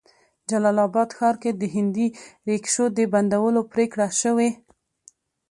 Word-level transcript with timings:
جلال 0.49 0.77
آباد 0.87 1.09
ښار 1.17 1.35
کې 1.41 1.51
د 1.53 1.63
هندي 1.75 2.07
ريکشو 2.47 2.85
د 2.97 2.99
بندولو 3.13 3.61
پريکړه 3.71 4.07
شوې 4.21 4.49